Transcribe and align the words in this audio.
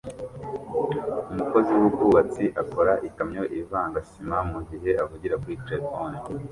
Umukozi 1.31 1.71
wubwubatsi 1.79 2.43
akora 2.61 2.93
ikamyo 3.07 3.43
ivanga 3.59 3.99
sima 4.09 4.37
mugihe 4.51 4.89
avugana 5.03 5.35
kuri 5.43 5.55
terefone 5.67 6.15